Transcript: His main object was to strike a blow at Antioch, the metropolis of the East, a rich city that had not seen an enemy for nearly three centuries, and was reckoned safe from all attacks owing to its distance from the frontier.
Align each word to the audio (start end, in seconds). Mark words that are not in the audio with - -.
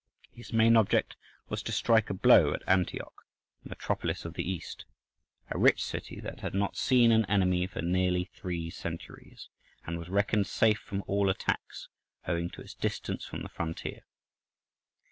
His 0.31 0.51
main 0.51 0.75
object 0.77 1.15
was 1.47 1.61
to 1.61 1.71
strike 1.71 2.09
a 2.09 2.15
blow 2.15 2.55
at 2.55 2.63
Antioch, 2.65 3.13
the 3.61 3.69
metropolis 3.69 4.25
of 4.25 4.33
the 4.33 4.41
East, 4.41 4.85
a 5.51 5.59
rich 5.59 5.83
city 5.83 6.19
that 6.21 6.39
had 6.39 6.55
not 6.55 6.75
seen 6.75 7.11
an 7.11 7.23
enemy 7.25 7.67
for 7.67 7.83
nearly 7.83 8.25
three 8.25 8.71
centuries, 8.71 9.49
and 9.85 9.99
was 9.99 10.09
reckoned 10.09 10.47
safe 10.47 10.79
from 10.79 11.03
all 11.05 11.29
attacks 11.29 11.87
owing 12.27 12.49
to 12.49 12.61
its 12.61 12.73
distance 12.73 13.25
from 13.27 13.43
the 13.43 13.49
frontier. 13.49 14.01